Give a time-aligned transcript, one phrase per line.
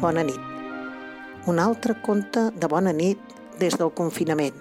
[0.00, 0.40] bona nit.
[1.46, 3.20] Un altre conte de bona nit
[3.58, 4.56] des del confinament.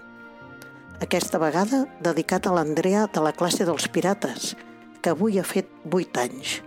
[1.04, 4.54] Aquesta vegada dedicat a l'Andrea de la classe dels pirates,
[5.02, 6.62] que avui ha fet 8 anys.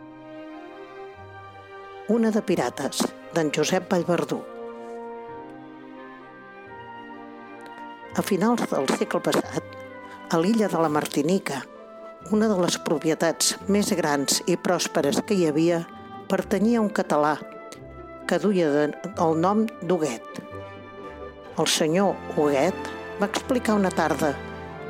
[2.13, 3.01] Una de pirates,
[3.33, 4.43] d'en Josep Vallverdú.
[8.17, 9.77] A finals del segle passat,
[10.29, 11.63] a l'illa de la Martinica,
[12.33, 15.87] una de les propietats més grans i pròsperes que hi havia
[16.29, 17.39] pertanyia a un català
[18.29, 18.85] que duia de,
[19.25, 20.43] el nom d'Huguet.
[21.59, 24.35] El senyor Huguet va explicar una tarda,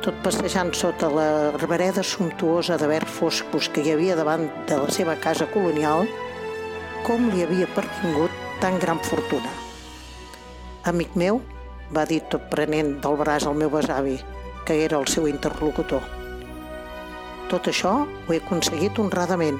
[0.03, 4.91] tot passejant sota la arbereda sumptuosa de verds foscos que hi havia davant de la
[4.95, 6.05] seva casa colonial,
[7.07, 9.51] com li havia pervingut tan gran fortuna.
[10.91, 11.41] Amic meu,
[11.95, 14.19] va dir tot prenent del braç al meu besavi,
[14.67, 16.03] que era el seu interlocutor.
[17.49, 19.59] Tot això ho he aconseguit honradament,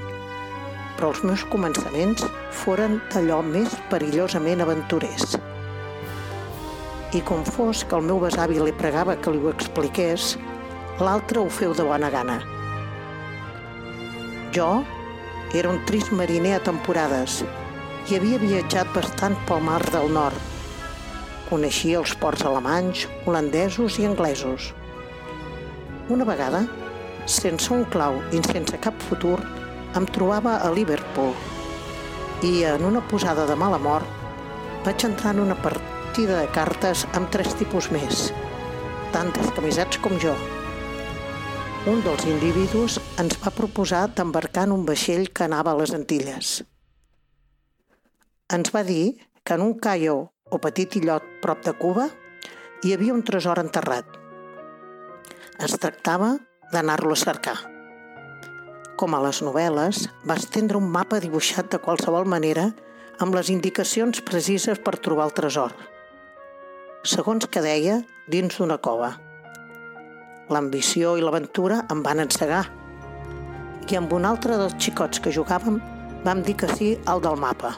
[0.99, 2.25] però els meus començaments
[2.59, 5.37] foren d'allò més perillosament aventurers.
[7.15, 10.33] I com fos que el meu besavi li pregava que li ho expliqués,
[10.99, 12.35] l'altre ho feu de bona gana.
[14.51, 14.67] Jo
[15.55, 17.39] era un trist mariner a temporades
[18.09, 20.35] i havia viatjat bastant pel mar del nord.
[21.47, 24.73] Coneixia els ports alemanys, holandesos i anglesos.
[26.11, 26.65] Una vegada,
[27.23, 29.37] sense un clau i sense cap futur,
[29.97, 31.33] em trobava a Liverpool
[32.45, 34.05] i en una posada de mala mort
[34.85, 38.29] vaig entrar en una partida de cartes amb tres tipus més,
[39.13, 40.35] tan descamisats com jo.
[41.89, 46.51] Un dels individus ens va proposar d'embarcar en un vaixell que anava a les Antilles.
[48.53, 52.07] Ens va dir que en un caio o petit illot prop de Cuba
[52.83, 54.05] hi havia un tresor enterrat.
[55.59, 56.35] Es tractava
[56.71, 57.78] d'anar-lo a cercar
[58.99, 62.65] com a les novel·les, va estendre un mapa dibuixat de qualsevol manera
[63.23, 65.71] amb les indicacions precises per trobar el tresor.
[67.07, 69.13] Segons que deia, dins d'una cova.
[70.51, 72.65] L'ambició i l'aventura em van encegar
[73.89, 75.79] i amb un altre dels xicots que jugàvem
[76.25, 77.71] vam dir que sí al del mapa.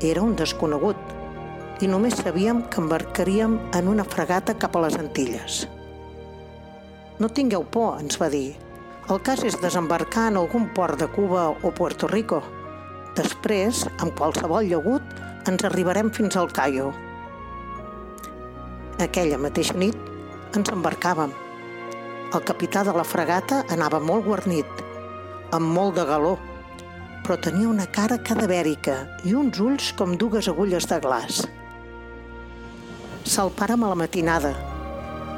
[0.00, 5.64] Era un desconegut i només sabíem que embarcaríem en una fregata cap a les Antilles.
[7.18, 8.54] No tingueu por, ens va dir,
[9.12, 12.40] el cas és desembarcar en algun port de Cuba o Puerto Rico.
[13.18, 15.04] Després, amb qualsevol llagut,
[15.48, 16.88] ens arribarem fins al Caio.
[19.04, 21.34] Aquella mateixa nit ens embarcàvem.
[22.32, 24.82] El capità de la fregata anava molt guarnit,
[25.52, 26.38] amb molt de galó,
[27.26, 28.96] però tenia una cara cadavèrica
[29.28, 31.44] i uns ulls com dues agulles de glaç.
[33.24, 34.54] Salpàrem a la matinada,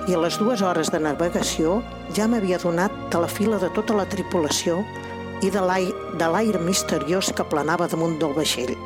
[0.06, 1.81] i a les dues hores de navegació
[2.15, 4.78] ja m'havia donat de la fila de tota la tripulació
[5.43, 5.61] i de
[6.31, 8.77] l'aire misteriós que planava damunt del vaixell.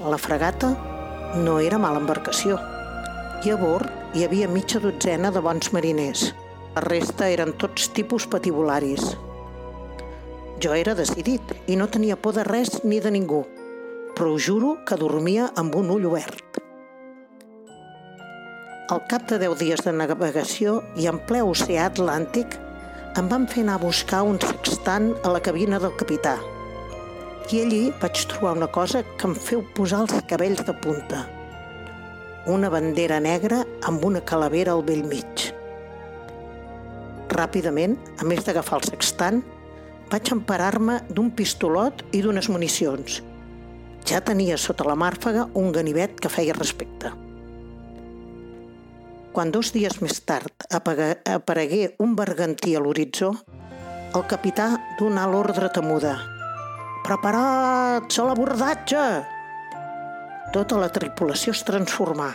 [0.00, 0.72] La fregata
[1.44, 2.56] no era mala embarcació
[3.44, 6.30] i a bord hi havia mitja dotzena de bons mariners.
[6.74, 9.14] La resta eren tots tipus patibularis.
[10.64, 13.44] Jo era decidit i no tenia por de res ni de ningú,
[14.16, 16.49] però juro que dormia amb un ull obert.
[18.90, 22.56] Al cap de 10 dies de navegació i en ple oceà Atlàntic,
[23.20, 26.32] em van fer anar a buscar un sextant a la cabina del capità.
[27.54, 31.22] I allí vaig trobar una cosa que em feu posar els cabells de punta.
[32.50, 35.46] Una bandera negra amb una calavera al vell mig.
[37.30, 39.42] Ràpidament, a més d'agafar el sextant,
[40.10, 43.22] vaig emparar-me d'un pistolot i d'unes municions.
[44.02, 47.29] Ja tenia sota la màrfaga un ganivet que feia respecte.
[49.30, 53.28] Quan dos dies més tard aparegué un bergantí a l'horitzó,
[54.18, 56.16] el capità donà l'ordre temuda.
[57.06, 59.04] Preparats a l'abordatge!
[60.50, 62.32] Tota la tripulació es transformà.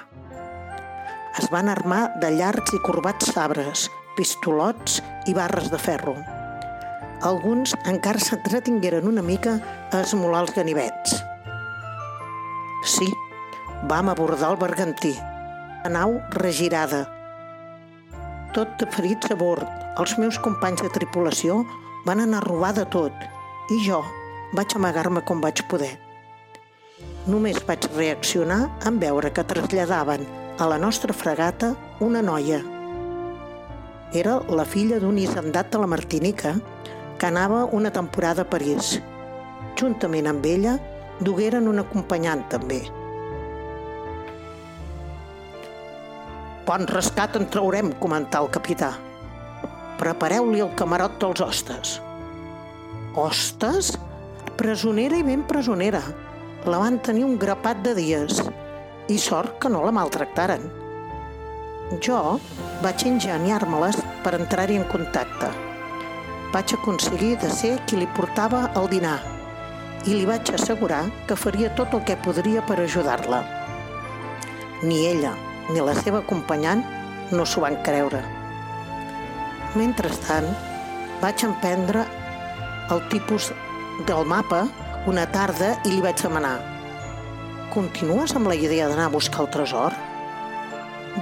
[1.36, 6.16] Es van armar de llargs i corbats sabres, pistolots i barres de ferro.
[7.28, 9.60] Alguns encara s'entretingueren una mica
[9.92, 11.20] a esmolar els ganivets.
[12.88, 13.12] Sí,
[13.92, 15.18] vam abordar el bergantí,
[15.86, 17.04] la nau regirada.
[18.58, 19.66] Tot de ferits a bord,
[20.02, 21.60] els meus companys de tripulació
[22.08, 23.26] van anar a robar de tot
[23.76, 24.00] i jo
[24.58, 25.92] vaig amagar-me com vaig poder.
[27.30, 28.60] Només vaig reaccionar
[28.90, 30.26] en veure que traslladaven
[30.58, 32.64] a la nostra fregata una noia.
[34.14, 36.58] Era la filla d'un hisendat de la Martinica
[37.20, 38.96] que anava una temporada a París.
[39.78, 40.80] Juntament amb ella,
[41.22, 42.82] dugueren un acompanyant també,
[46.66, 48.88] Bon rescat en traurem, comentà el capità.
[50.00, 51.92] Prepareu-li el camarot dels hostes.
[53.22, 53.92] Hostes?
[54.58, 56.02] Presonera i ben presonera.
[56.66, 58.40] la van tenir un grapat de dies
[59.14, 60.66] i sort que no la maltractaren.
[62.02, 62.40] Jo
[62.82, 65.54] vaig ingeniar-me-les per entrar-hi en contacte.
[66.52, 69.20] Vaig aconseguir de ser qui li portava el dinar
[70.08, 73.46] i li vaig assegurar que faria tot el que podria per ajudar-la.
[74.82, 75.38] Ni ella
[75.72, 76.84] ni la seva acompanyant
[77.32, 78.22] no s'ho van creure.
[79.76, 80.48] Mentrestant,
[81.22, 82.06] vaig emprendre
[82.94, 83.50] el tipus
[84.08, 84.66] del mapa
[85.10, 86.58] una tarda i li vaig demanar
[87.74, 89.96] «Continues amb la idea d'anar a buscar el tresor?»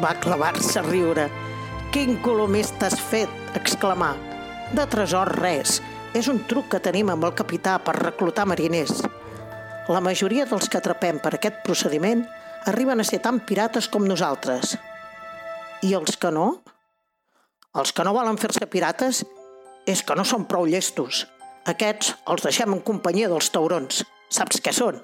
[0.01, 1.29] Va clavar-se a riure.
[1.93, 4.13] «Quin color més t'has fet!» exclamà.
[4.73, 5.79] «De tresor res.
[6.13, 9.01] És un truc que tenim amb el capità per reclutar mariners.
[9.89, 12.21] La majoria dels que atrapem per aquest procediment
[12.65, 14.77] arriben a ser tan pirates com nosaltres.
[15.83, 16.63] I els que no?
[17.75, 19.23] Els que no volen fer-se pirates
[19.89, 21.25] és que no són prou llestos.
[21.67, 24.03] Aquests els deixem en companyia dels taurons.
[24.31, 25.01] Saps què són?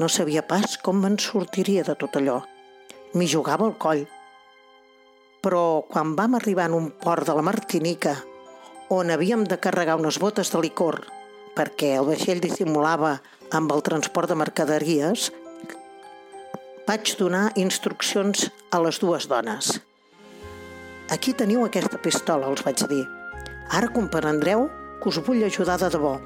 [0.00, 2.40] No sabia pas com me'n sortiria de tot allò.
[3.12, 4.06] M'hi jugava el coll.
[5.44, 8.14] Però quan vam arribar en un port de la Martinica,
[8.92, 11.02] on havíem de carregar unes botes de licor,
[11.56, 13.18] perquè el vaixell dissimulava
[13.56, 15.30] amb el transport de mercaderies,
[16.90, 19.76] vaig donar instruccions a les dues dones.
[21.14, 23.04] Aquí teniu aquesta pistola, els vaig dir.
[23.78, 24.64] Ara comprendreu
[24.98, 26.16] que us vull ajudar de debò.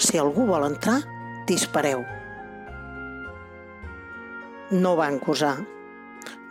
[0.00, 0.96] Si algú vol entrar,
[1.50, 2.00] dispareu.
[4.72, 5.58] No van gosar.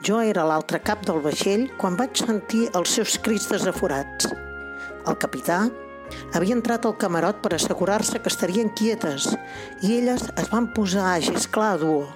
[0.06, 4.30] Jo era l'altre cap del vaixell quan vaig sentir els seus crits desaforats.
[5.09, 5.63] El capità
[6.38, 9.31] havia entrat al camarot per assegurar-se que estarien quietes
[9.81, 12.12] i elles es van posar a gesclar a duo.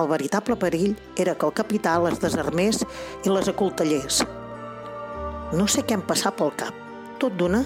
[0.00, 2.80] El veritable perill era que el capità les desarmés
[3.26, 4.22] i les acoltellés.
[5.52, 6.76] No sé què em passà pel cap.
[7.20, 7.60] Tot d'una,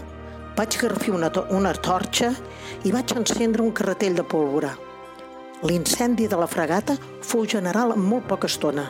[0.57, 2.33] vaig garfir una, una torxa
[2.83, 4.73] i vaig encendre un carretell de pólvora.
[5.69, 8.89] L'incendi de la fregata fou general en molt poca estona.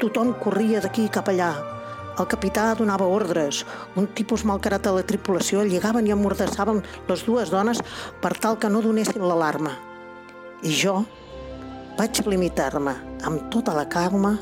[0.00, 1.50] Tothom corria d'aquí cap allà.
[2.18, 3.64] El capità donava ordres.
[4.00, 6.80] Un tipus malcarat a la tripulació lligaven i amordassaven
[7.10, 7.84] les dues dones
[8.22, 9.76] per tal que no donessin l'alarma.
[10.62, 11.02] I jo
[11.98, 12.94] vaig limitar-me,
[13.26, 14.36] amb tota la calma,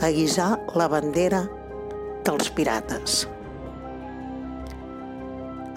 [0.00, 1.42] a guisar la bandera
[2.24, 3.26] dels pirates.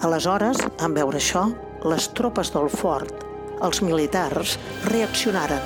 [0.06, 1.46] Aleshores, en veure això,
[1.84, 3.26] les tropes del fort
[3.64, 4.56] els militars
[4.90, 5.62] reaccionaren,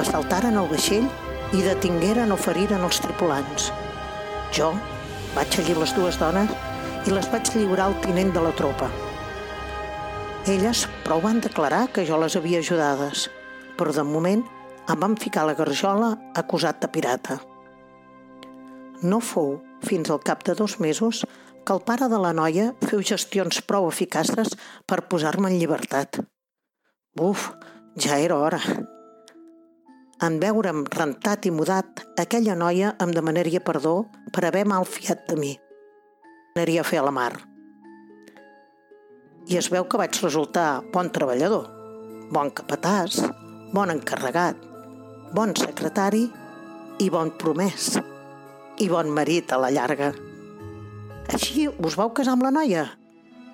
[0.00, 1.08] assaltaren el vaixell
[1.56, 3.70] i detingueren o feriren els tripulants.
[4.56, 4.72] Jo
[5.34, 6.52] vaig seguir les dues dones
[7.06, 8.88] i les vaig lliurar al tinent de la tropa.
[10.48, 13.28] Elles prou van declarar que jo les havia ajudades,
[13.76, 14.44] però de moment
[14.90, 17.38] em van ficar la garjola acusat de pirata.
[19.02, 21.24] No fou fins al cap de dos mesos
[21.64, 24.56] que el pare de la noia feu gestions prou eficaces
[24.90, 26.20] per posar-me en llibertat.
[27.16, 27.50] Buf,
[27.96, 28.60] ja era hora.
[30.20, 33.94] En veure'm rentat i mudat, aquella noia em demanaria perdó
[34.34, 35.52] per haver malfiat de mi.
[36.56, 37.32] Anaria a fer a la mar.
[39.48, 41.70] I es veu que vaig resultar bon treballador,
[42.34, 43.22] bon capatàs,
[43.72, 44.69] bon encarregat,
[45.34, 46.26] bon secretari
[47.00, 47.94] i bon promès,
[48.78, 50.12] i bon marit a la llarga.
[51.30, 52.86] Així us vau casar amb la noia?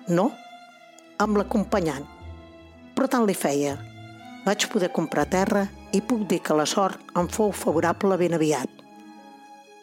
[0.09, 0.31] No,
[1.21, 2.07] amb l'acompanyant
[2.97, 3.75] però tant li feia.
[4.47, 8.71] Vaig poder comprar terra i puc dir que la sort em fou favorable ben aviat.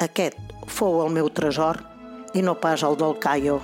[0.03, 1.79] Aquest fou el meu tresor
[2.35, 3.61] i no pas el del Caio.